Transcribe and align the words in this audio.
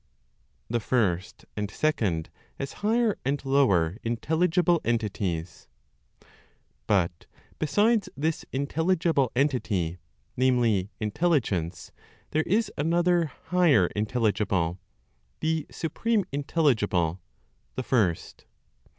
THE 0.67 0.79
FIRST 0.79 1.45
AND 1.55 1.69
SECOND 1.69 2.31
AS 2.57 2.73
HIGHER 2.81 3.19
AND 3.23 3.45
LOWER 3.45 3.99
INTELLIGIBLE 4.03 4.81
ENTITIES. 4.83 5.67
But 6.87 7.27
besides 7.59 8.09
this 8.17 8.43
intelligible 8.51 9.31
(entity, 9.35 9.99
namely, 10.35 10.89
intelligence), 10.99 11.91
there 12.31 12.41
is 12.47 12.71
another 12.79 13.25
(higher) 13.49 13.91
intelligible 13.95 14.79
(the 15.39 15.67
supreme 15.69 16.25
Intelligible, 16.31 17.21
the 17.75 17.83
First). 17.83 18.45